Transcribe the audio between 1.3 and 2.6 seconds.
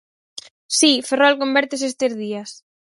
convértese estes días...